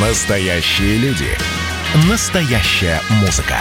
[0.00, 1.26] Настоящие люди.
[2.08, 3.56] Настоящая музыка.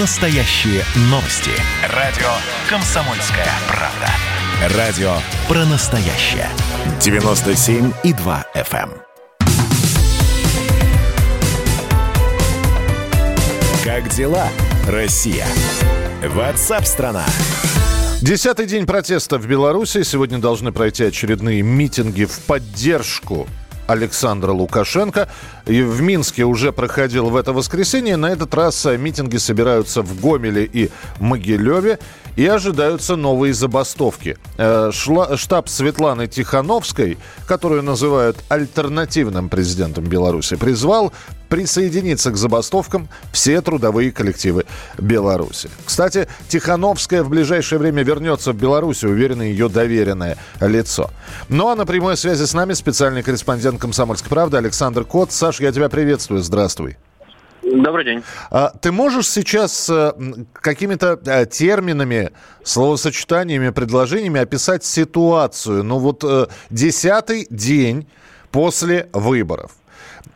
[0.00, 1.52] Настоящие новости.
[1.94, 2.26] Радио
[2.68, 4.76] «Комсомольская правда».
[4.76, 5.12] Радио
[5.46, 6.48] про настоящее.
[6.98, 8.90] 97,2 FM.
[8.90, 9.02] эм.
[13.84, 14.48] Как дела,
[14.88, 15.46] Россия?
[16.26, 17.24] Ватсап-страна!
[18.20, 20.02] Десятый день протеста в Беларуси.
[20.02, 23.46] Сегодня должны пройти очередные митинги в поддержку
[23.88, 25.28] Александра Лукашенко.
[25.66, 28.16] И в Минске уже проходил в это воскресенье.
[28.16, 31.98] На этот раз э, митинги собираются в Гомеле и Могилеве.
[32.36, 34.36] И ожидаются новые забастовки.
[34.58, 41.12] Э, шла- штаб Светланы Тихановской, которую называют альтернативным президентом Беларуси, призвал
[41.48, 44.64] присоединиться к забастовкам все трудовые коллективы
[44.98, 45.68] Беларуси.
[45.84, 51.10] Кстати, Тихановская в ближайшее время вернется в Беларусь, уверено ее доверенное лицо.
[51.48, 55.32] Ну а на прямой связи с нами специальный корреспондент «Комсомольской правды» Александр Кот.
[55.32, 56.42] Саш, я тебя приветствую.
[56.42, 56.96] Здравствуй.
[57.62, 58.22] Добрый день.
[58.50, 60.12] А Ты можешь сейчас э,
[60.52, 62.30] какими-то э, терминами,
[62.62, 65.84] словосочетаниями, предложениями описать ситуацию?
[65.84, 68.06] Ну вот э, десятый день
[68.50, 69.72] после выборов.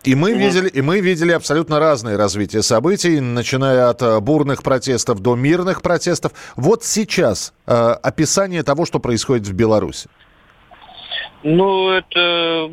[0.05, 5.21] И мы, видели, и мы видели абсолютно разные развития событий, начиная от э, бурных протестов
[5.21, 6.33] до мирных протестов.
[6.57, 10.09] Вот сейчас э, описание того, что происходит в Беларуси.
[11.45, 12.71] Ну, это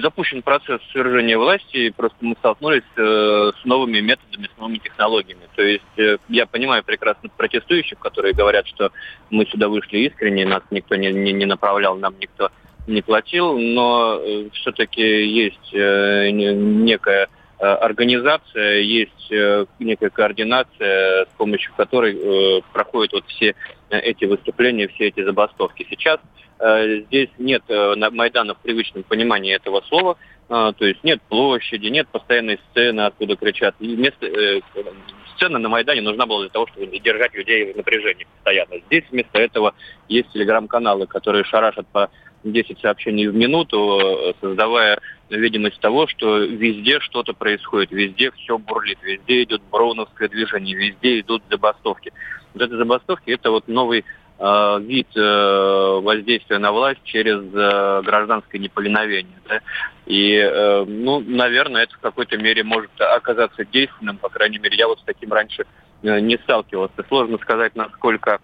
[0.00, 5.48] запущен процесс свержения власти, и просто мы столкнулись э, с новыми методами, с новыми технологиями.
[5.54, 8.90] То есть э, я понимаю прекрасно протестующих, которые говорят, что
[9.30, 12.50] мы сюда вышли искренне, нас никто не, не, не направлял, нам никто
[12.86, 14.20] не платил, но
[14.52, 22.60] все-таки есть э, не- некая э, организация, есть э, некая координация, с помощью которой э,
[22.72, 23.54] проходят вот все
[23.90, 25.86] э, эти выступления, все эти забастовки.
[25.88, 26.18] Сейчас
[26.58, 30.16] э, здесь нет э, на- Майдана в привычном понимании этого слова,
[30.48, 33.76] э, то есть нет площади, нет постоянной сцены, откуда кричат.
[33.78, 34.60] Вместо, э,
[35.36, 38.76] сцена на Майдане нужна была для того, чтобы держать людей в напряжении постоянно.
[38.86, 39.74] Здесь вместо этого
[40.08, 42.10] есть телеграм-каналы, которые шарашат по
[42.44, 44.98] 10 сообщений в минуту, э, создавая
[45.30, 51.42] видимость того, что везде что-то происходит, везде все бурлит, везде идет броуновское движение, везде идут
[51.50, 52.12] забастовки.
[52.54, 54.04] Вот эти забастовки– это вот новый
[54.38, 59.38] э, вид э, воздействия на власть через э, гражданское неповиновение.
[59.48, 59.60] да.
[60.06, 64.88] И, э, ну, наверное, это в какой-то мере может оказаться действенным, по крайней мере, я
[64.88, 65.64] вот с таким раньше
[66.02, 67.04] э, не сталкивался.
[67.08, 68.40] Сложно сказать, насколько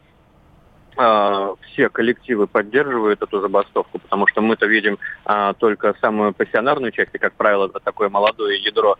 [0.98, 7.18] все коллективы поддерживают эту забастовку, потому что мы-то видим а, только самую пассионарную часть, и,
[7.18, 8.98] как правило, это такое молодое ядро а,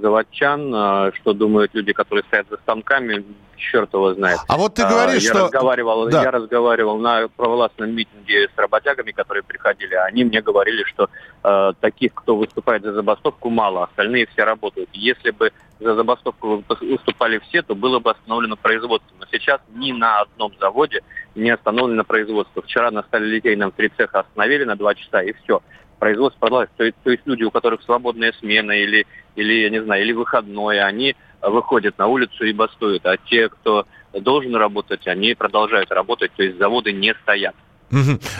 [0.00, 3.24] заводчан, а, что думают люди, которые стоят за станками,
[3.56, 4.38] черт его знает.
[4.48, 5.44] А вот ты А, говоришь, я что...
[5.44, 6.22] разговаривал, Да.
[6.22, 9.94] я разговаривал на провластном митинге с работягами, которые приходили.
[9.94, 11.08] Они мне говорили, что
[11.42, 14.90] э, таких, кто выступает за забастовку, мало, остальные все работают.
[14.92, 19.14] Если бы за забастовку вы- выступали все, то было бы остановлено производство.
[19.18, 21.00] Но сейчас ни на одном заводе
[21.34, 22.62] не остановлено производство.
[22.62, 25.62] Вчера на сталелитейном три цеха остановили на два часа, и все.
[25.98, 26.76] Производство продолжается.
[26.76, 30.12] То есть, то есть люди, у которых свободная смена или, или, я не знаю, или
[30.12, 33.06] выходное, они выходят на улицу и бастуют.
[33.06, 36.32] А те, кто должен работать, они продолжают работать.
[36.36, 37.54] То есть заводы не стоят.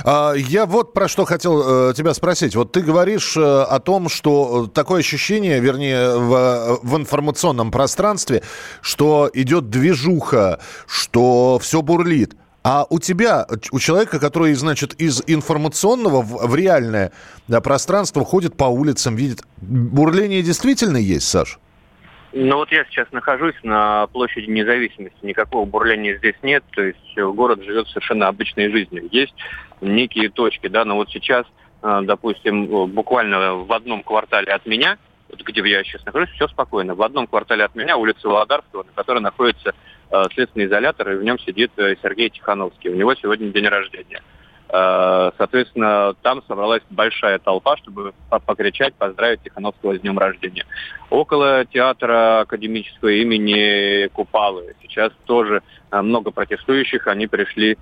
[0.04, 2.56] А, Я вот про что хотел э, тебя спросить.
[2.56, 8.42] Вот ты говоришь э, о том, что э, такое ощущение, вернее, в, в информационном пространстве,
[8.80, 12.34] что идет движуха, что все бурлит.
[12.68, 17.12] А у тебя, у человека, который, значит, из информационного в, в реальное
[17.46, 21.60] да, пространство ходит по улицам, видит, бурление действительно есть, Саш?
[22.32, 27.24] Ну вот я сейчас нахожусь на площади независимости, никакого бурления здесь нет, то есть э,
[27.24, 29.08] город живет совершенно обычной жизнью.
[29.12, 29.36] Есть
[29.80, 31.46] некие точки, да, но вот сейчас,
[31.84, 36.96] э, допустим, буквально в одном квартале от меня, вот где я сейчас нахожусь, все спокойно.
[36.96, 39.72] В одном квартале от меня улица Володарского, на которой находится
[40.34, 42.90] следственный изолятор, и в нем сидит э, Сергей Тихановский.
[42.90, 44.22] У него сегодня день рождения.
[44.68, 50.64] Э, Соответственно, там собралась большая толпа, чтобы по- покричать, поздравить Тихановского с днем рождения.
[51.10, 57.06] Около театра академического имени Купалы сейчас тоже э, много протестующих.
[57.06, 57.78] Они пришли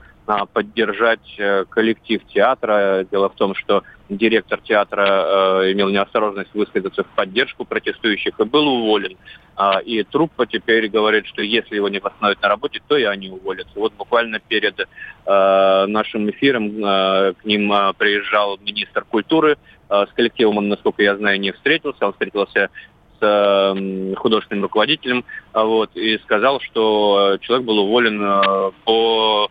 [0.52, 3.06] поддержать э, коллектив театра.
[3.10, 8.66] Дело в том, что директор театра э, имел неосторожность высказаться в поддержку протестующих и был
[8.66, 9.16] уволен.
[9.56, 13.30] А, И труппа теперь говорит, что если его не восстановят на работе, то и они
[13.30, 13.72] уволятся.
[13.78, 16.80] Вот буквально перед э, нашим эфиром
[17.34, 19.58] к ним приезжал министр культуры.
[19.88, 22.06] С коллективом он, насколько я знаю, не встретился.
[22.06, 22.70] Он встретился
[23.20, 29.43] с художественным руководителем а, вот, и сказал, что человек был уволен по,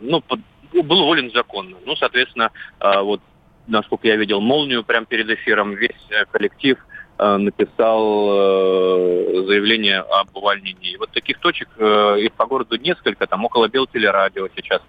[0.00, 0.38] ну, по-
[0.72, 1.76] был уволен законно.
[1.84, 2.50] Ну, соответственно,
[2.80, 3.20] э, вот
[3.66, 5.74] насколько я видел, молнию прямо перед эфиром.
[5.74, 5.96] Весь
[6.30, 6.78] коллектив
[7.16, 10.96] Э, написал э, заявление об увольнении.
[10.96, 14.82] вот таких точек э, их по городу несколько, там около Белтелерадио сейчас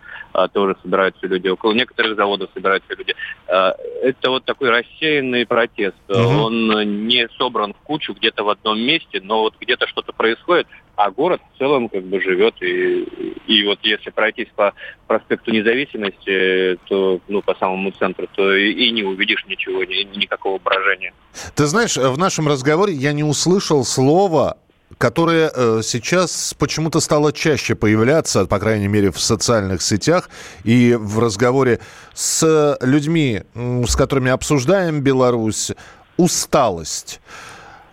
[0.53, 3.15] тоже собираются люди, около некоторых заводов собираются люди.
[3.47, 5.95] Это вот такой рассеянный протест.
[6.09, 6.17] Угу.
[6.17, 11.11] Он не собран в кучу где-то в одном месте, но вот где-то что-то происходит, а
[11.11, 12.55] город в целом как бы живет.
[12.61, 13.03] И,
[13.47, 14.73] и вот если пройтись по
[15.07, 20.57] проспекту Независимости, то, ну, по самому центру, то и, и не увидишь ничего, ни, никакого
[20.59, 21.13] брожения.
[21.55, 24.57] Ты знаешь, в нашем разговоре я не услышал слова
[24.97, 30.29] которое э, сейчас почему-то стало чаще появляться, по крайней мере, в социальных сетях
[30.63, 31.79] и в разговоре
[32.13, 35.71] с людьми, с которыми обсуждаем Беларусь,
[36.17, 37.19] усталость.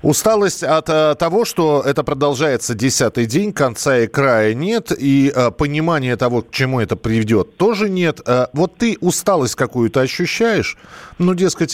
[0.03, 5.53] Усталость от э, того, что это продолжается десятый день, конца и края нет, и э,
[5.53, 8.21] понимания того, к чему это приведет, тоже нет.
[8.27, 10.77] Э, вот ты усталость какую-то ощущаешь?
[11.19, 11.73] Ну, дескать...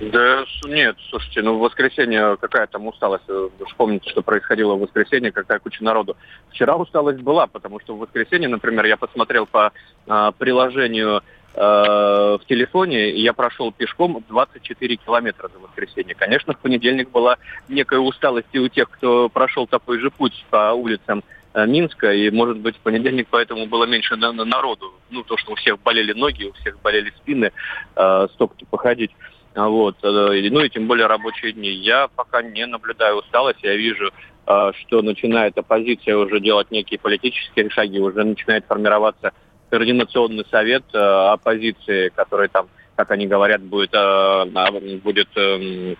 [0.00, 0.38] Да
[0.68, 3.24] нет, слушайте, ну в воскресенье какая там усталость?
[3.26, 6.16] Вы же помните, что происходило в воскресенье, какая куча народу.
[6.50, 9.72] Вчера усталость была, потому что в воскресенье, например, я посмотрел по
[10.06, 11.22] э, приложению
[11.54, 16.14] в телефоне, и я прошел пешком 24 километра за воскресенье.
[16.14, 17.36] Конечно, в понедельник была
[17.68, 21.24] некая усталость и у тех, кто прошел такой же путь по улицам
[21.54, 24.92] э, Минска, и, может быть, в понедельник поэтому было меньше народу.
[25.10, 27.50] Ну, то, что у всех болели ноги, у всех болели спины,
[27.96, 29.10] э, стопки походить.
[29.54, 29.96] Вот.
[30.02, 31.70] Ну и тем более рабочие дни.
[31.70, 34.12] Я пока не наблюдаю усталость, я вижу,
[34.44, 39.32] что начинает оппозиция уже делать некие политические шаги, уже начинает формироваться
[39.70, 45.94] координационный совет э, оппозиции, который там, как они говорят, будет, э, будет э,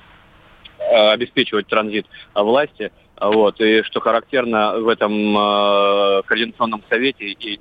[1.13, 2.93] обеспечивать транзит власти.
[3.21, 3.61] Вот.
[3.61, 7.61] И что характерно в этом э, координационном совете, и,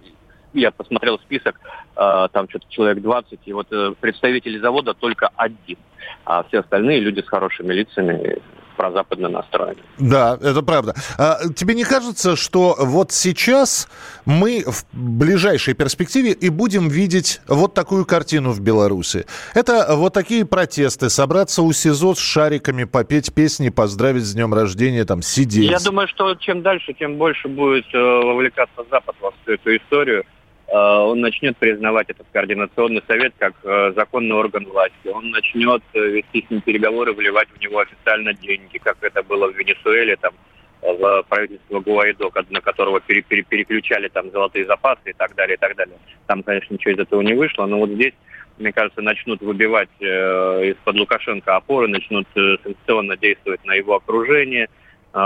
[0.54, 1.60] я посмотрел список,
[1.96, 5.78] э, там что-то человек 20, и вот э, представители завода только один,
[6.26, 8.38] а все остальные люди с хорошими лицами,
[8.78, 9.82] прозападно настроены.
[9.98, 10.96] Да, это правда.
[11.18, 13.90] А, тебе не кажется, что вот сейчас
[14.26, 19.26] мы в ближайшей перспективе и будем видеть вот такую картину в Беларуси?
[19.54, 25.04] Это вот такие протесты, собраться у СИЗО с шариками, попеть песни, поздравить с днем рождения,
[25.04, 25.70] там, сидеть.
[25.70, 30.24] Я думаю, что чем дальше, тем больше будет э, вовлекаться Запад во всю эту историю.
[30.68, 35.08] Э, он начнет признавать этот координационный совет как э, законный орган власти.
[35.08, 39.52] Он начнет э, вести с ним переговоры, вливать в него официально деньги, как это было
[39.52, 40.34] в Венесуэле, там,
[40.82, 45.60] в правительство Гуайдо, на которого пере, пере, переключали там золотые запасы и так далее, и
[45.60, 45.98] так далее.
[46.28, 48.14] Там, конечно, ничего из этого не вышло, но вот здесь,
[48.58, 54.68] мне кажется, начнут выбивать э, из-под Лукашенко опоры, начнут э, санкционно действовать на его окружение–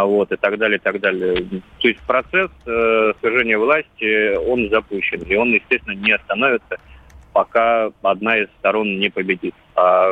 [0.05, 1.35] вот, и так далее, и так далее.
[1.79, 6.77] То есть процесс э, свержения власти, он запущен, и он, естественно, не остановится,
[7.33, 9.53] пока одна из сторон не победит.
[9.75, 10.11] А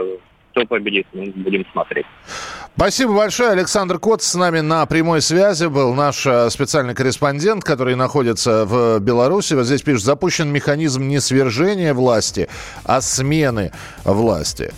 [0.52, 2.06] кто победит, мы будем смотреть.
[2.76, 3.52] Спасибо большое.
[3.52, 9.00] Александр Кот с нами на прямой связи был наш э, специальный корреспондент, который находится в
[9.00, 9.54] Беларуси.
[9.54, 12.50] Вот здесь пишет, запущен механизм не свержения власти,
[12.86, 13.72] а смены
[14.04, 14.74] власти.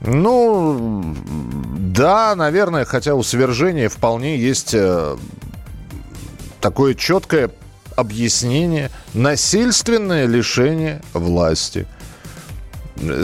[0.00, 1.14] Ну,
[1.76, 5.16] да, наверное, хотя у свержения вполне есть э,
[6.60, 7.50] такое четкое
[7.96, 8.90] объяснение.
[9.12, 11.86] Насильственное лишение власти.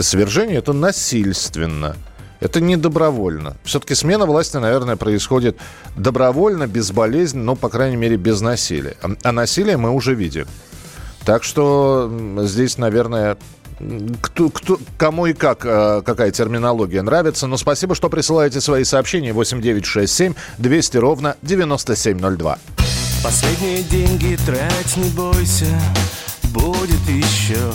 [0.01, 1.95] Свержение– это насильственно.
[2.39, 3.57] Это не добровольно.
[3.63, 5.57] Все-таки смена власти, наверное, происходит
[5.95, 8.95] добровольно, безболезненно, но, по крайней мере, без насилия.
[9.23, 10.45] А насилие мы уже видим.
[11.25, 12.11] Так что
[12.43, 13.37] здесь, наверное,
[14.21, 17.47] кто, кто, кому и как, э, какая терминология нравится.
[17.47, 19.33] Но спасибо, что присылаете свои сообщения.
[19.33, 22.59] 8967 200 ровно 9702.
[23.23, 25.65] Последние деньги трать не бойся,
[26.43, 27.73] будет еще.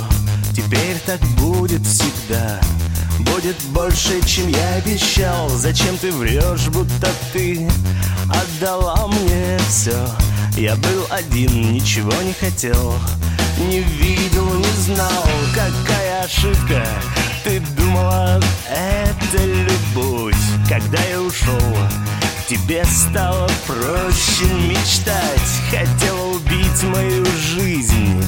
[0.54, 2.60] Теперь так будет всегда.
[3.20, 7.68] Будет больше, чем я обещал Зачем ты врешь, будто ты
[8.28, 10.06] отдала мне все
[10.56, 12.94] Я был один, ничего не хотел
[13.68, 16.84] Не видел, не знал, какая ошибка.
[17.44, 20.34] Ты думала, это любовь.
[20.68, 21.60] Когда я ушел,
[22.48, 25.60] тебе стало проще мечтать.
[25.70, 28.22] Хотела убить мою жизнь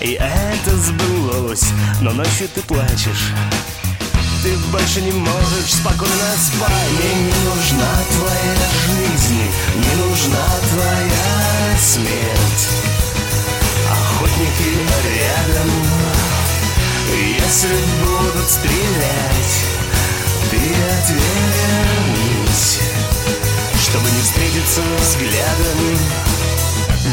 [0.00, 1.66] И это сбылось.
[2.00, 3.32] Но ночью ты плачешь.
[4.42, 6.90] Ты больше не можешь спокойно спать.
[6.98, 9.42] Мне не нужна твоя жизнь,
[9.76, 13.11] не нужна твоя смерть
[14.22, 14.78] Охотники
[15.18, 15.68] рядом,
[17.40, 17.74] если
[18.04, 19.56] будут стрелять
[20.48, 20.60] Ты
[21.00, 22.78] отвернись,
[23.80, 25.78] чтобы не встретиться взглядом.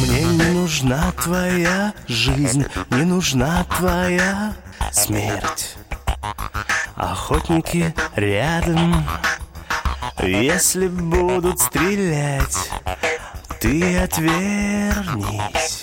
[0.01, 4.53] Мне не нужна твоя жизнь, не нужна твоя
[4.91, 5.77] смерть.
[6.95, 9.03] Охотники рядом.
[10.21, 12.69] Если будут стрелять
[13.59, 15.78] Ты отвернись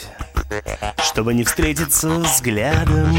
[0.98, 3.18] Чтобы не встретиться взглядом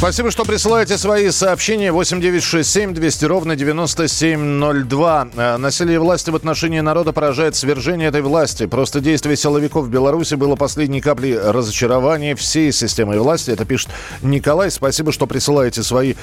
[0.00, 1.92] Спасибо, что присылаете свои сообщения.
[1.92, 5.28] 8967 200 ровно 9702.
[5.36, 8.64] Э, насилие власти в отношении народа поражает свержение этой власти.
[8.64, 13.50] Просто действие силовиков в Беларуси было последней каплей разочарования всей системы власти.
[13.50, 13.90] Это пишет
[14.22, 14.70] Николай.
[14.70, 16.14] Спасибо, что присылаете свои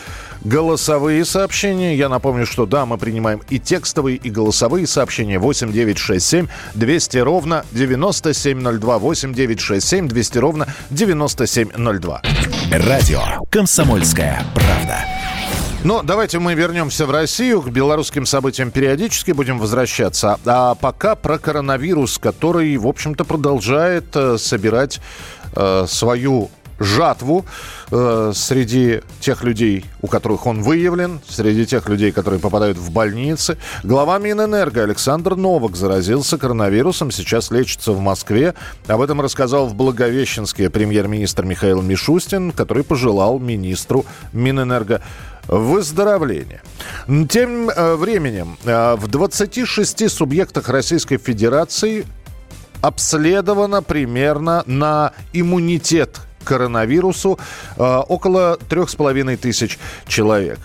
[0.43, 1.95] голосовые сообщения.
[1.95, 5.37] Я напомню, что да, мы принимаем и текстовые, и голосовые сообщения.
[5.37, 8.97] 8967 200 ровно 9702.
[8.97, 12.21] 8967 200 ровно 9702.
[12.71, 14.97] Радио «Комсомольская правда».
[15.85, 17.61] Но давайте мы вернемся в Россию.
[17.61, 20.37] К белорусским событиям периодически будем возвращаться.
[20.45, 24.99] А пока про коронавирус, который, в общем-то, продолжает э, собирать
[25.55, 27.45] э, свою жатву
[27.91, 33.57] э, среди тех людей, у которых он выявлен, среди тех людей, которые попадают в больницы.
[33.83, 38.53] Глава Минэнерго Александр Новак заразился коронавирусом, сейчас лечится в Москве.
[38.87, 45.01] Об этом рассказал в Благовещенске премьер-министр Михаил Мишустин, который пожелал министру Минэнерго
[45.47, 46.61] выздоровления.
[47.29, 52.05] Тем э, временем э, в 26 субъектах Российской Федерации
[52.81, 57.37] обследовано примерно на иммунитет коронавирусу
[57.75, 59.77] э, около трех с половиной тысяч
[60.07, 60.59] человек.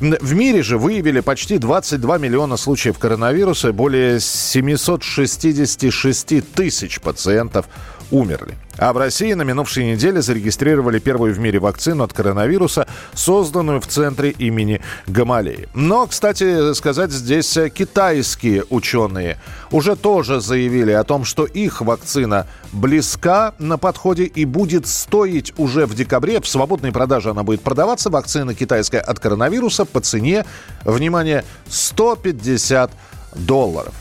[0.00, 7.66] В мире же выявили почти 22 миллиона случаев коронавируса, более 766 тысяч пациентов
[8.10, 8.54] умерли.
[8.78, 13.86] А в России на минувшей неделе зарегистрировали первую в мире вакцину от коронавируса, созданную в
[13.86, 15.68] центре имени Гамалеи.
[15.74, 19.38] Но, кстати сказать, здесь китайские ученые
[19.72, 25.86] уже тоже заявили о том, что их вакцина близка на подходе и будет стоить уже
[25.86, 26.40] в декабре.
[26.40, 28.10] В свободной продаже она будет продаваться.
[28.10, 30.44] Вакцина китайская от коронавируса по цене,
[30.84, 32.92] внимание, 150
[33.34, 33.94] долларов.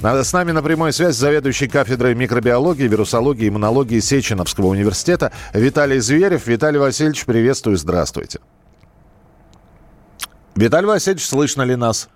[0.00, 6.46] С нами на прямой связь заведующий кафедрой микробиологии, вирусологии и иммунологии Сеченовского университета Виталий Зверев.
[6.46, 8.40] Виталий Васильевич, приветствую, здравствуйте.
[10.54, 12.08] Виталий Васильевич, слышно ли нас?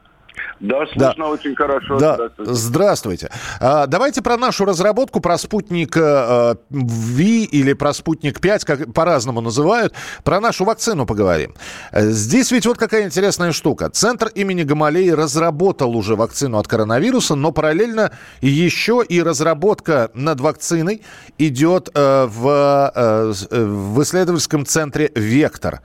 [0.62, 1.26] Да, слышно да.
[1.26, 1.98] очень хорошо.
[1.98, 2.14] Да.
[2.14, 2.54] Здравствуйте.
[2.54, 3.30] Здравствуйте.
[3.60, 9.40] А, давайте про нашу разработку, про спутник а, V или про спутник 5, как по-разному
[9.40, 9.92] называют,
[10.22, 11.56] про нашу вакцину поговорим.
[11.92, 13.90] Здесь ведь вот какая интересная штука.
[13.90, 21.02] Центр имени Гамалеи разработал уже вакцину от коронавируса, но параллельно еще и разработка над вакциной
[21.38, 25.80] идет а, в, а, в исследовательском центре «Вектор».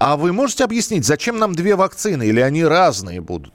[0.00, 3.52] А вы можете объяснить, зачем нам две вакцины или они разные будут?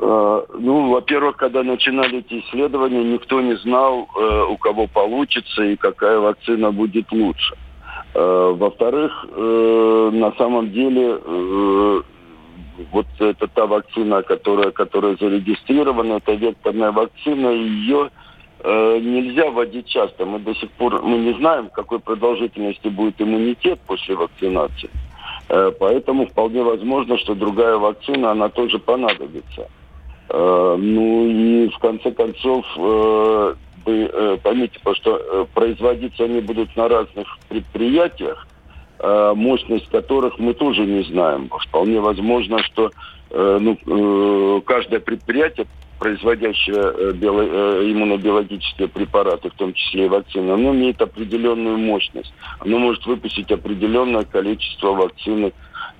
[0.00, 5.76] Э, ну, во-первых, когда начинали эти исследования, никто не знал, э, у кого получится и
[5.76, 7.56] какая вакцина будет лучше.
[8.14, 11.18] Э, во-вторых, на самом деле,
[12.92, 18.10] вот это та вакцина, которая, которая зарегистрирована, это векторная вакцина, ее
[18.64, 20.24] нельзя вводить часто.
[20.24, 24.90] Мы до сих пор мы не знаем, какой продолжительности будет иммунитет после вакцинации.
[25.78, 29.68] Поэтому вполне возможно, что другая вакцина, она тоже понадобится.
[30.30, 33.54] Э, ну и в конце концов, э,
[33.86, 38.46] вы э, поймите, потому что производиться они будут на разных предприятиях,
[39.00, 41.48] мощность которых мы тоже не знаем.
[41.68, 42.90] Вполне возможно, что
[43.30, 45.68] ну, каждое предприятие,
[46.00, 52.34] производящее био, иммунобиологические препараты, в том числе и вакцины, оно имеет определенную мощность.
[52.58, 55.52] Оно может выпустить определенное количество вакцины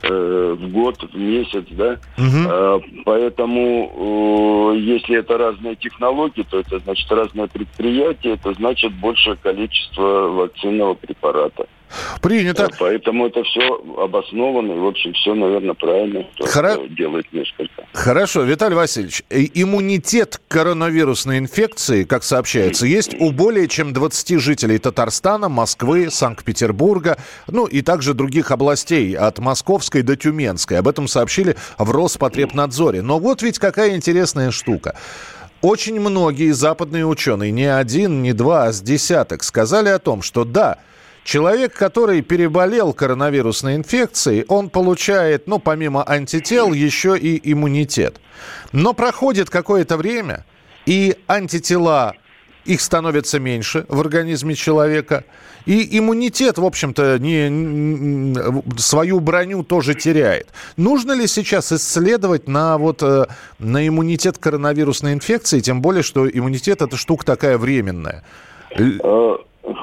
[0.02, 1.99] э, в год, в месяц, да.
[2.17, 2.49] Угу.
[2.49, 9.37] Э, поэтому, э, если это разные технологии, то это значит разное предприятие, это значит большее
[9.37, 11.67] количество вакцинного препарата.
[12.23, 12.64] Принято.
[12.64, 13.61] Э, поэтому это все
[13.97, 16.76] обоснованно, и, в общем, все, наверное, правильно, Хоро...
[16.88, 17.87] делает несколько.
[17.92, 24.78] Хорошо, Виталий Васильевич, иммунитет к коронавирусной инфекции, как сообщается, есть у более чем 20 жителей
[24.78, 30.78] Татарстана, Москвы, Санкт-Петербурга, ну и также других областей, от Московской до Тюменской.
[30.78, 33.02] Об этом сообщили в Роспотребнадзоре.
[33.02, 34.95] Но вот ведь какая интересная штука.
[35.61, 40.45] Очень многие западные ученые, не один, не два, а с десяток, сказали о том, что
[40.45, 40.78] да,
[41.28, 48.18] Человек, который переболел коронавирусной инфекцией, он получает, ну, помимо антител, еще и иммунитет.
[48.73, 50.47] Но проходит какое-то время,
[50.87, 52.14] и антитела
[52.64, 55.25] их становится меньше в организме человека.
[55.66, 60.49] И иммунитет, в общем-то, не, не, свою броню тоже теряет.
[60.78, 63.26] Нужно ли сейчас исследовать на, вот, э,
[63.58, 68.25] на иммунитет коронавирусной инфекции, тем более, что иммунитет– это штука такая временная?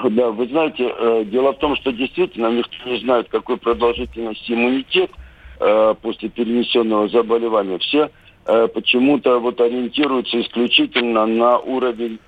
[0.10, 5.12] Да, вы знаете, э, дело в том, что действительно никто не знает, какой продолжительности иммунитет
[5.60, 7.77] э, после перенесенного заболевания.
[7.80, 8.10] Все
[8.46, 12.20] э, почему-то вот ориентируются исключительно на уровень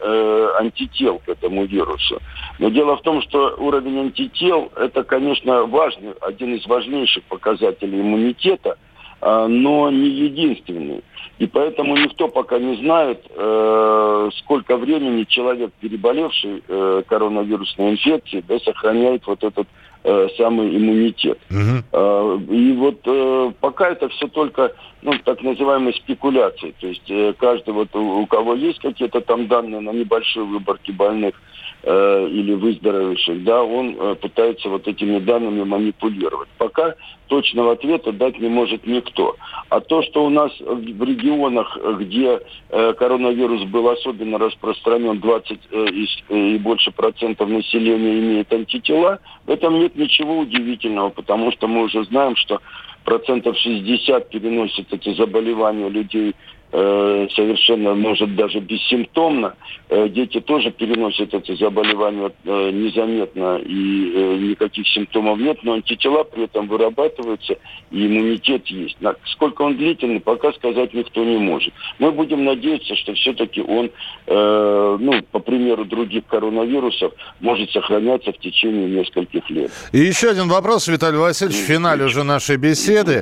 [0.59, 2.19] антител к этому вирусу.
[2.59, 8.77] Но дело в том, что уровень антител это, конечно, важный, один из важнейших показателей иммунитета,
[9.21, 11.03] но не единственный.
[11.39, 18.57] И поэтому никто пока не знает, э, сколько времени человек, переболевший э, коронавирусной инфекцией, да,
[18.59, 19.67] сохраняет вот этот
[20.03, 21.38] э, самый иммунитет.
[21.51, 21.83] Угу.
[21.91, 26.74] Э, и вот э, пока это все только ну, так называемые спекуляции.
[26.79, 30.91] То есть э, каждый, вот у, у кого есть какие-то там данные на небольшой выборке
[30.91, 31.36] больных,
[31.84, 36.50] э, или выздоровевших, да, он э, пытается вот этими данными манипулировать.
[36.57, 36.96] Пока
[37.27, 39.36] точного ответа дать не может никто.
[39.69, 45.86] А то, что у нас в регионах, где э, коронавирус был особенно распространен, 20 э,
[45.89, 51.84] и, и больше процентов населения имеет антитела, в этом нет ничего удивительного, потому что мы
[51.84, 52.62] уже знаем, что
[53.03, 56.36] процентов 60 переносят эти заболевания людей
[56.71, 59.55] совершенно, может, даже бессимптомно.
[59.89, 66.43] Э, дети тоже переносят это заболевание э, незаметно, и никаких симптомов нет, но антитела при
[66.43, 67.57] этом вырабатываются,
[67.91, 68.97] и иммунитет есть.
[69.32, 71.73] Сколько он длительный, пока сказать никто не может.
[71.99, 73.89] Мы будем надеяться, что все-таки он,
[74.27, 79.71] ну, по примеру других коронавирусов, может сохраняться в течение нескольких лет.
[79.93, 83.21] И еще один вопрос, Виталий Васильевич, в финале уже нашей беседы.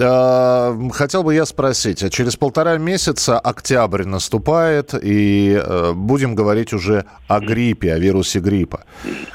[0.00, 6.72] А, хотел бы я спросить, а через полтора месяца октябрь наступает, и э, будем говорить
[6.72, 8.84] уже о гриппе, о вирусе гриппа.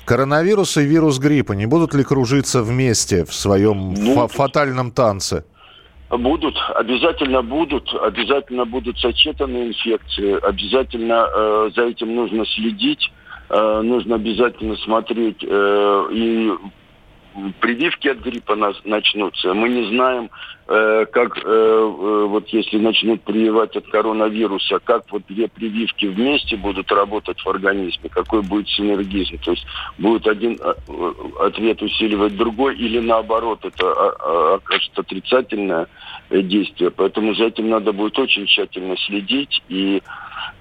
[0.06, 5.44] Коронавирус и вирус гриппа не будут ли кружиться вместе в своем ну, фатальном танце?
[6.10, 13.12] Будут, обязательно будут, обязательно будут сочетанные инфекции, обязательно э, за этим нужно следить,
[13.50, 16.52] э, нужно обязательно смотреть э, и
[17.60, 19.54] прививки от гриппа нас начнутся.
[19.54, 20.30] Мы не знаем,
[20.68, 26.56] э, как э, э, вот если начнут прививать от коронавируса, как вот две прививки вместе
[26.56, 29.38] будут работать в организме, какой будет синергизм.
[29.40, 29.66] То есть
[29.98, 30.74] будет один э,
[31.40, 35.88] ответ усиливать другой или наоборот, это а, а, окажет отрицательное
[36.30, 36.92] э, действие.
[36.92, 40.02] Поэтому за этим надо будет очень тщательно следить и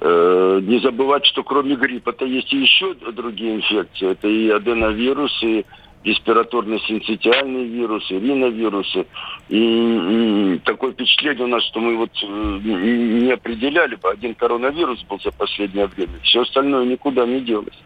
[0.00, 4.10] э, не забывать, что кроме гриппа-то есть и еще другие инфекции.
[4.10, 5.64] Это и аденовирус, и
[6.04, 9.06] респираторно-синцитиальные вирусы, риновирусы.
[9.48, 14.10] И, и такое впечатление у нас, что мы вот э, не определяли бы.
[14.10, 16.18] Один коронавирус был за последнее время.
[16.22, 17.78] Все остальное никуда не делось.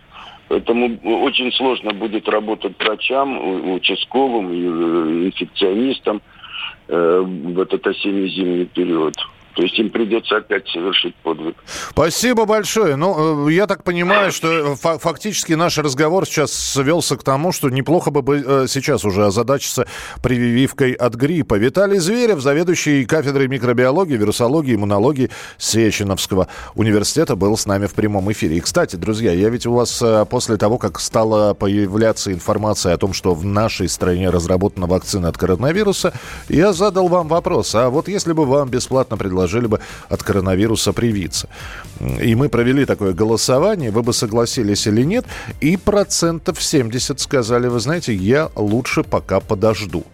[0.49, 6.23] Поэтому очень сложно будет работать врачам, участковым, э, инфекционистам
[6.89, 9.15] э, в этот осенне-зимний период.
[9.57, 11.57] То есть им придется опять совершить подвиг.
[11.91, 12.95] Спасибо большое.
[12.97, 18.11] Ну, э, я так понимаю, что фактически наш разговор сейчас свелся к тому, что неплохо
[18.11, 19.87] бы э, сейчас уже озадачиться
[20.23, 21.55] прививкой от гриппа.
[21.55, 28.59] Виталий Зверев, заведующий кафедрой микробиологии, вирусологии, иммунологии Сеченовского университета, был с нами в прямом эфире.
[28.59, 32.99] И, кстати, друзья, я ведь у вас э, после того, как стала появляться информация о
[32.99, 36.13] том, что в нашей стране разработана вакцина от коронавируса,
[36.51, 37.75] я задал вам вопрос.
[37.75, 41.49] А вот если бы вам бесплатно предложили предложили бы от коронавируса привиться.
[42.01, 45.25] И мы провели такое голосование, вы бы согласились или нет,
[45.61, 50.05] и процентов 70 сказали, вы знаете, я лучше пока подожду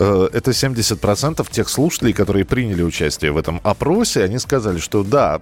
[0.00, 5.40] э, это 70% тех слушателей, которые приняли участие в этом опросе, они сказали, что да,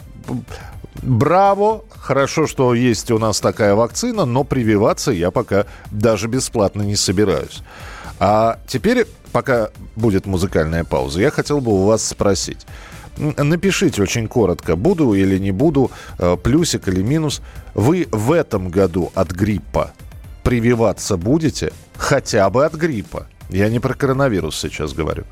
[1.03, 6.97] браво, хорошо, что есть у нас такая вакцина, но прививаться я пока даже бесплатно не
[6.97, 7.63] собираюсь.
[8.19, 12.67] А теперь, пока будет музыкальная пауза, я хотел бы у вас спросить.
[13.17, 17.43] Напишите очень коротко, буду или не буду, э, плюсик или минус.
[17.75, 19.93] Вы в этом году от гриппа
[20.43, 23.27] прививаться будете хотя бы от гриппа.
[23.51, 25.25] Я не про коронавирус сейчас говорю.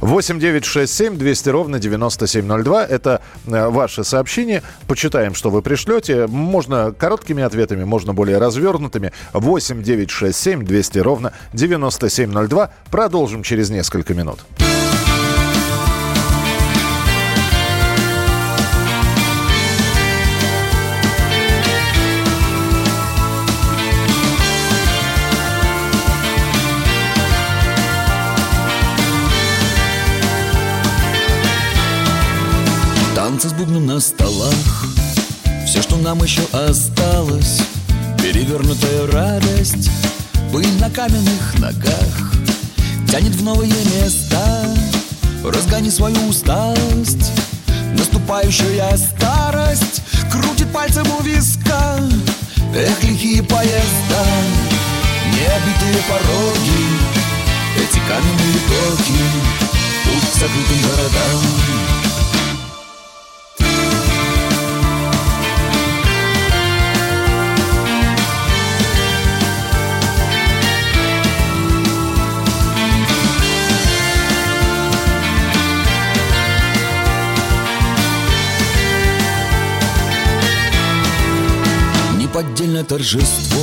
[0.00, 2.84] 8 9 6 7 200 ровно 9702.
[2.84, 4.62] Это э, ваше сообщение.
[4.86, 6.26] Почитаем, что вы пришлете.
[6.26, 9.12] Можно короткими ответами, можно более развернутыми.
[9.32, 12.70] 8 9 6 7 200 ровно 9702.
[12.90, 14.40] Продолжим через несколько минут.
[33.96, 34.86] На столах.
[35.66, 37.62] Все, что нам еще осталось
[38.18, 39.90] Перевернутая радость
[40.52, 42.34] Пыль на каменных ногах.
[43.10, 44.68] Тянет в новые места
[45.42, 47.32] Разгони свою усталость.
[47.96, 51.98] Наступающая старость Крутит пальцем у виска.
[52.74, 54.26] Эх, лихие поезда
[55.32, 56.84] Необитые пороги
[57.78, 59.22] Эти каменные токи
[60.04, 61.85] Путь к закрытым городам
[82.88, 83.62] торжество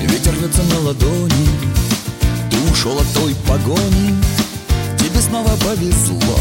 [0.00, 1.48] Ветер рвется на ладони
[2.50, 4.14] Ты ушел от той погони.
[4.98, 6.38] Тебе снова повезло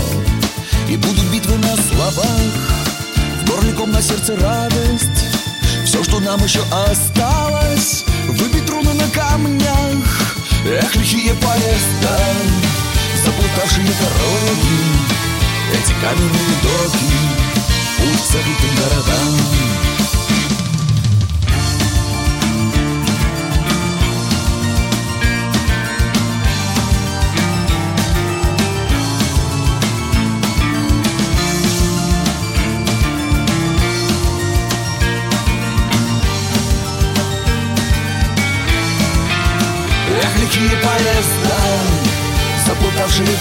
[0.90, 2.26] И будут битвы на словах.
[3.42, 5.26] В горле на сердце радость.
[5.86, 10.38] Все, что нам еще осталось Выбить руны на камнях.
[10.66, 12.20] Эх, лихие поезда
[13.26, 14.80] Заплутавшие дороги.
[15.74, 17.14] Эти каменные доки
[17.98, 19.93] Путь к городам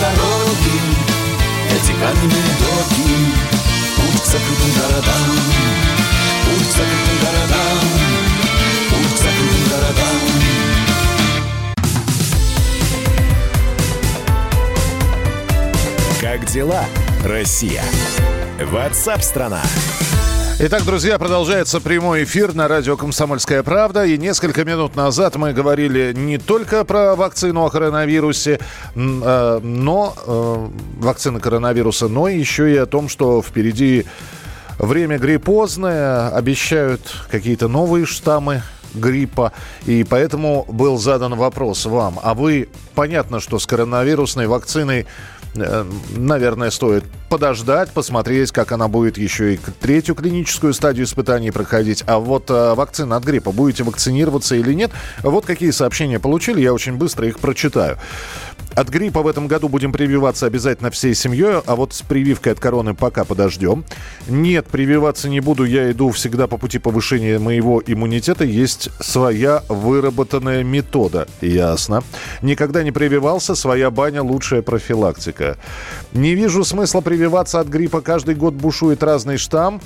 [0.02, 0.78] дороги
[1.70, 3.12] Эти каменные доки,
[3.96, 5.28] путь к закрытым городам
[6.44, 7.78] Путь к закрытым городам,
[8.90, 10.18] путь к закрытым городам
[16.20, 16.84] Как дела,
[17.24, 17.82] Россия?
[18.60, 19.62] Ватсап-страна!
[20.64, 24.04] Итак, друзья, продолжается прямой эфир на радио «Комсомольская правда».
[24.04, 28.60] И несколько минут назад мы говорили не только про вакцину о коронавирусе,
[28.94, 30.68] э, но э,
[31.00, 34.06] вакцины коронавируса, но еще и о том, что впереди
[34.78, 38.62] время гриппозное, обещают какие-то новые штаммы
[38.94, 39.50] гриппа.
[39.86, 42.20] И поэтому был задан вопрос вам.
[42.22, 45.06] А вы, понятно, что с коронавирусной вакциной
[45.54, 52.04] наверное, стоит подождать, посмотреть, как она будет еще и третью клиническую стадию испытаний проходить.
[52.06, 54.90] А вот э, вакцина от гриппа, будете вакцинироваться или нет?
[55.22, 57.98] Вот какие сообщения получили, я очень быстро их прочитаю.
[58.74, 62.60] От гриппа в этом году будем прививаться обязательно всей семьей, а вот с прививкой от
[62.60, 63.84] короны пока подождем.
[64.28, 68.44] Нет, прививаться не буду, я иду всегда по пути повышения моего иммунитета.
[68.44, 71.28] Есть своя выработанная метода.
[71.40, 72.02] Ясно.
[72.40, 75.58] Никогда не прививался, своя баня лучшая профилактика.
[76.12, 78.00] Не вижу смысла прививаться от гриппа.
[78.00, 79.80] Каждый год бушует разный штамм.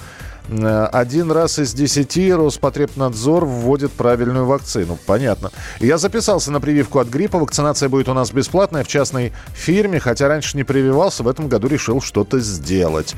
[0.48, 4.98] Э, один раз из десяти Роспотребнадзор вводит правильную вакцину.
[5.06, 5.50] Понятно.
[5.80, 7.38] Я записался на прививку от гриппа.
[7.38, 10.00] Вакцинация будет у нас бесплатная в частной фирме.
[10.00, 13.14] Хотя раньше не прививался, в этом году решил что-то сделать.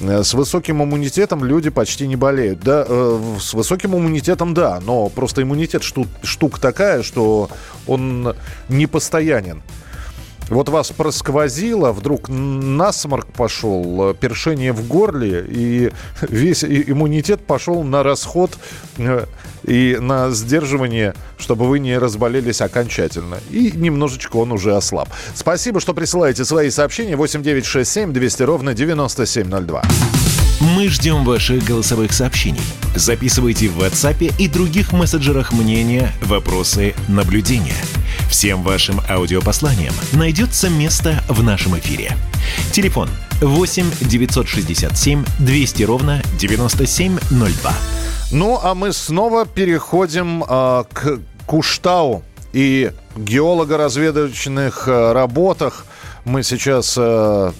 [0.00, 2.60] Э, с высоким иммунитетом люди почти не болеют.
[2.60, 7.50] Да, э, с высоким иммунитетом да, но просто иммунитет штук, штука такая, что
[7.86, 8.34] он
[8.68, 9.62] не постоянен.
[10.48, 15.90] Вот вас просквозило, вдруг насморк пошел, першение в горле, и
[16.22, 18.58] весь иммунитет пошел на расход
[18.96, 19.26] э,
[19.64, 23.38] и на сдерживание, чтобы вы не разболелись окончательно.
[23.50, 25.08] И немножечко он уже ослаб.
[25.34, 27.16] Спасибо, что присылаете свои сообщения.
[27.16, 29.82] 8967 200 ровно 9702.
[30.60, 32.60] Мы ждем ваших голосовых сообщений.
[32.96, 37.76] Записывайте в WhatsApp и других мессенджерах мнения, вопросы, наблюдения.
[38.28, 42.16] Всем вашим аудиопосланиям найдется место в нашем эфире.
[42.72, 43.08] Телефон
[43.40, 47.72] 8 967 200 ровно 9702.
[48.30, 55.86] Ну, а мы снова переходим э, к Куштау и геолого-разведывательных э, работах
[56.24, 57.00] мы сейчас э,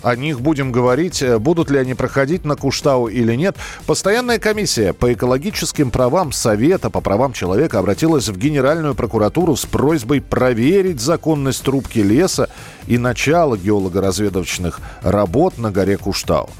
[0.02, 1.22] о них будем говорить.
[1.22, 3.56] Э, будут ли они проходить на Куштау или нет.
[3.86, 10.20] Постоянная комиссия по экологическим правам Совета по правам человека обратилась в Генеральную прокуратуру с просьбой
[10.20, 12.48] проверить законность трубки леса
[12.86, 16.50] и начало геолого-разведывательных работ на горе Куштау.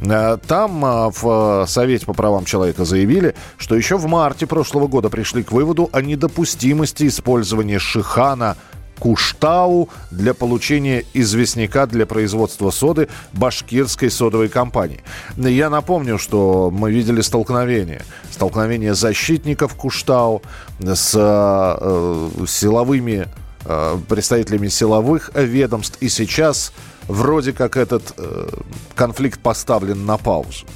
[0.00, 5.08] Э, там э, в Совете по правам человека заявили, что еще в марте прошлого года
[5.08, 8.56] пришли к выводу о недопустимости использования шихана
[8.98, 15.00] Куштау для получения известняка для производства соды башкирской содовой компании.
[15.36, 18.02] Я напомню, что мы видели столкновение.
[18.30, 20.42] Столкновение защитников Куштау
[20.80, 23.28] с э, силовыми
[23.64, 25.98] э, представителями силовых ведомств.
[26.00, 26.72] И сейчас
[27.08, 28.48] вроде как этот э,
[28.94, 30.66] конфликт поставлен на паузу.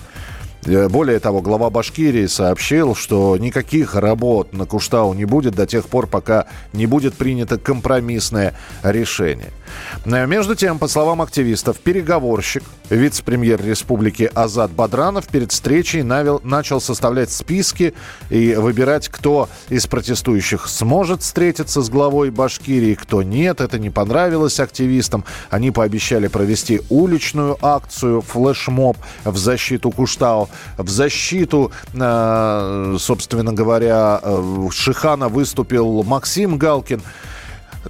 [0.65, 5.87] Э, более того, глава Башкирии сообщил, что никаких работ на Куштау не будет до тех
[5.87, 9.51] пор, пока не будет принято компромиссное решение.
[10.05, 16.81] Э, между тем, по словам активистов, переговорщик, вице-премьер республики Азат Бадранов перед встречей навел, начал
[16.81, 17.95] составлять списки
[18.31, 23.61] и выбирать, кто из протестующих сможет встретиться с главой Башкирии, кто нет.
[23.61, 25.25] Это не понравилось активистам.
[25.51, 34.69] Они пообещали провести уличную акцию флешмоб в защиту Куштау в защиту, э, собственно говоря, э,
[34.71, 37.03] Шихана выступил Максим Галкин.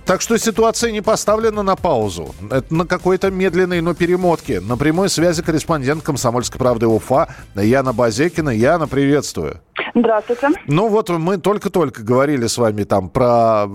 [0.04, 2.34] Так что ситуация не поставлена на паузу.
[2.50, 4.60] Это на какой-то медленной, но перемотке.
[4.60, 8.50] На прямой связи корреспондент «Комсомольской правды» Уфа Яна Базекина.
[8.50, 9.60] Яна, приветствую.
[9.94, 10.48] Здравствуйте.
[10.66, 13.66] Ну вот мы только-только говорили с вами там про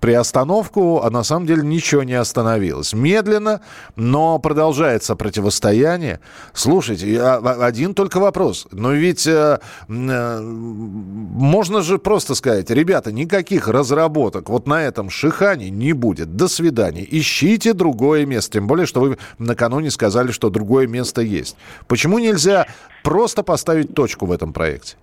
[0.00, 2.92] приостановку, а на самом деле ничего не остановилось.
[2.92, 3.60] Медленно,
[3.96, 6.20] но продолжается противостояние.
[6.52, 8.66] Слушайте, один только вопрос.
[8.72, 15.53] Но ведь э, э, можно же просто сказать, ребята, никаких разработок вот на этом шихане
[15.62, 16.36] не будет.
[16.36, 17.06] До свидания.
[17.08, 18.52] Ищите другое место.
[18.54, 21.56] Тем более, что вы накануне сказали, что другое место есть.
[21.86, 22.66] Почему нельзя
[23.02, 24.96] просто поставить точку в этом проекте?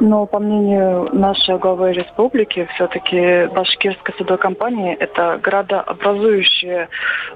[0.00, 6.88] Но по мнению нашей главы республики, все-таки Башкирская судовая компания– это градообразующее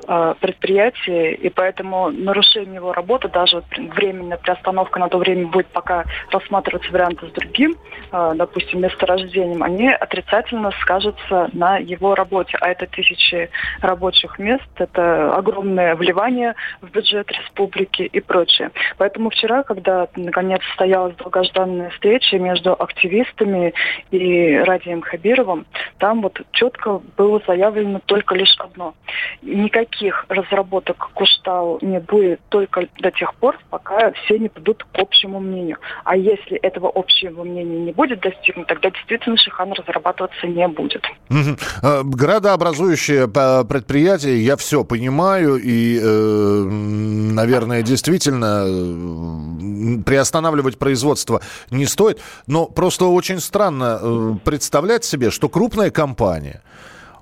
[0.07, 6.05] э, предприятие, и поэтому нарушение его работы, даже временная приостановка на то время будет пока
[6.31, 7.77] рассматриваться варианты с другим,
[8.13, 12.57] э, допустим, месторождением, они отрицательно скажутся на его работе.
[12.61, 18.71] А это тысячи рабочих мест, это огромное вливание в бюджет республики и прочее.
[18.99, 23.75] Поэтому вчера, когда наконец состоялась долгожданная встреча между активистами
[24.11, 25.67] и Радием Хабировым,
[25.99, 28.95] там вот четко было заявлено только лишь одно.
[29.43, 35.41] Никаких разработок Куштау не будет только до тех пор, пока все не придут к общему
[35.41, 35.79] мнению.
[36.05, 41.05] А если этого общего мнения не будет достигнуто, тогда действительно Шихан разрабатываться не будет.
[41.31, 42.11] Угу.
[42.17, 52.10] Градообразующее предприятие, я все понимаю, и, э, наверное, действительно э, приостанавливать производство не стоит.
[52.47, 56.63] Но просто очень странно э, представлять себе, что крупная компания,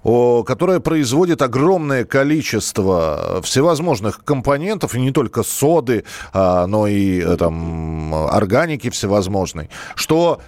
[0.02, 8.14] которая производит огромное количество всевозможных компонентов, и не только соды, а, но и э, там
[8.14, 10.40] органики всевозможной, что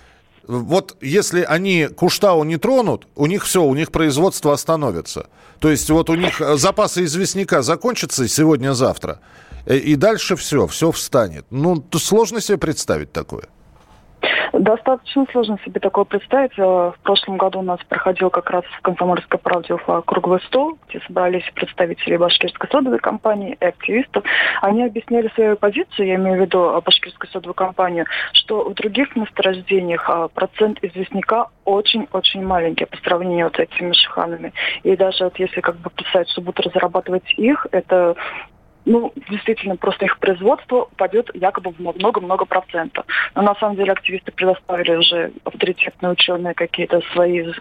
[0.46, 5.26] вот если они Куштау не тронут, у них все, у них производство остановится.
[5.58, 9.20] То есть вот у них запасы известняка закончатся сегодня-завтра,
[9.66, 11.44] э, и дальше все, все встанет.
[11.50, 13.44] Ну, сложно себе представить такое.
[14.52, 16.52] Достаточно сложно себе такое представить.
[16.58, 20.78] Э, в прошлом году у нас проходил как раз в Комсомольской правде Уфа круглый стол,
[20.88, 24.24] где собрались представители башкирской содовой компании и активистов.
[24.60, 30.08] Они объясняли свою позицию, я имею в виду башкирскую содовую компанию, что в других месторождениях
[30.08, 34.52] а, процент известняка очень-очень маленький по сравнению вот с этими шиханами.
[34.82, 38.16] И даже вот если как бы представить, что будут разрабатывать их, это
[38.90, 43.06] ну, действительно, просто их производство упадет якобы в много-много процентов.
[43.36, 47.52] Но на самом деле активисты предоставили уже авторитетные ученые какие-то свои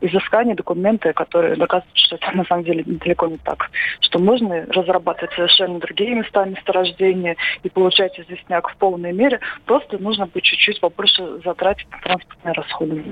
[0.00, 3.70] изыскания, документы, которые доказывают, что это на самом деле далеко не так.
[4.00, 9.38] Что можно разрабатывать совершенно другие места месторождения и получать известняк в полной мере.
[9.66, 13.04] Просто нужно будет чуть-чуть побольше затратить на транспортные расходы.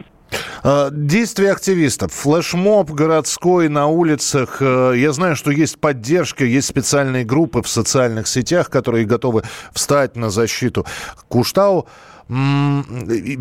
[0.62, 2.12] А, действия активистов.
[2.12, 4.58] Флешмоб городской на улицах.
[4.60, 9.42] Э, я знаю, что есть поддержка, есть специальные группы в социальных сетях, которые готовы
[9.72, 10.86] встать на защиту
[11.28, 11.86] Куштау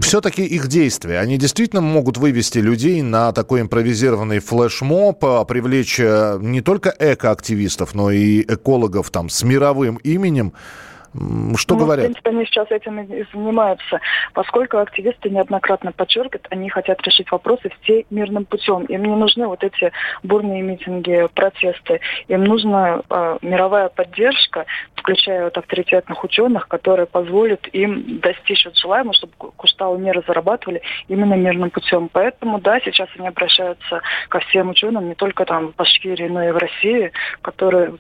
[0.02, 6.40] все-таки их действия, они действительно могут вывести людей на такой импровизированный флешмоб, а, привлечь э,
[6.42, 10.54] не только экоактивистов, но и экологов там с мировым именем.
[11.58, 12.06] Что ну, говорят?
[12.06, 14.00] В принципе, они сейчас этим и занимаются,
[14.34, 18.86] поскольку активисты неоднократно подчеркивают, они хотят решить вопросы все мирным путем.
[18.86, 19.92] Им не нужны вот эти
[20.24, 22.00] бурные митинги, протесты.
[22.30, 29.14] Им нужна э, мировая поддержка, включая вот авторитетных ученых, которые позволят им достичь вот желаемого,
[29.14, 32.10] чтобы Куштау не разрабатывали именно мирным путем.
[32.12, 36.52] Поэтому, да, сейчас они обращаются ко всем ученым, не только там в Башкирии, но и
[36.52, 37.96] в России, которые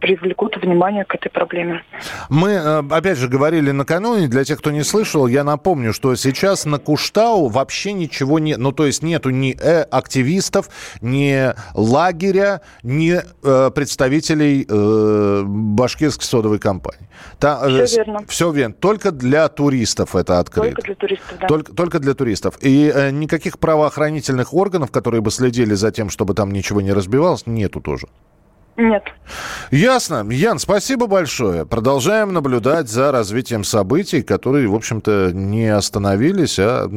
[0.00, 1.82] привлекут внимание к этой проблеме.
[2.28, 6.66] Мы, э, опять же, говорили накануне, для тех, кто не слышал, я напомню, что сейчас
[6.66, 8.58] на Куштау вообще ничего нет.
[8.58, 10.68] Ну, то есть нету ни э, активистов,
[11.00, 17.08] ни лагеря, ни э, представителей э, башкирской содовой компании.
[17.38, 18.24] Та, э, все верно.
[18.28, 18.74] Все верно.
[18.74, 20.74] Только для туристов это открыто.
[20.74, 21.46] Только для туристов, да.
[21.46, 22.58] Только, только для туристов.
[22.60, 27.46] И э, никаких правоохранительных органов, которые бы следили за тем, чтобы там ничего не разбивалось,
[27.46, 28.08] нету тоже.
[28.76, 29.04] Нет.
[29.70, 30.26] Ясно.
[30.30, 31.66] Ян, спасибо большое.
[31.66, 36.90] Продолжаем наблюдать за развитием событий, которые, в общем-то, не остановились, а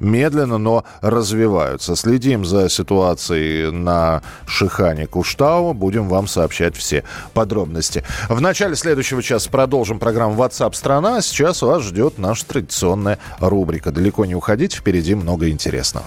[0.00, 1.94] медленно, но развиваются.
[1.96, 5.74] Следим за ситуацией на Шихане Куштау.
[5.74, 7.04] Будем вам сообщать все
[7.34, 8.02] подробности.
[8.28, 11.20] В начале следующего часа продолжим программу WhatsApp страна.
[11.20, 13.92] Сейчас вас ждет наша традиционная рубрика.
[13.92, 16.06] Далеко не уходите, впереди много интересного.